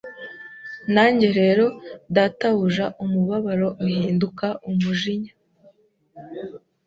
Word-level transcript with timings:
Nanjye 0.93 1.27
rero 1.39 1.65
Databuja 2.15 2.85
umubabaro 3.03 3.67
uhinduka 3.85 4.47
umujinya 4.69 5.33